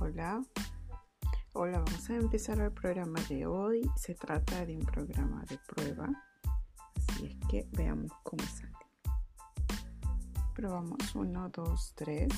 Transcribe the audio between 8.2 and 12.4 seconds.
cómo sale. Probamos 1, 2, 3.